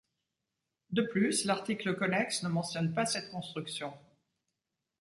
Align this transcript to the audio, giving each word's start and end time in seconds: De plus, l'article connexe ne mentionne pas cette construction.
De 0.89 1.03
plus, 1.03 1.45
l'article 1.45 1.95
connexe 1.95 2.41
ne 2.41 2.49
mentionne 2.49 2.91
pas 2.91 3.05
cette 3.05 3.29
construction. 3.29 3.93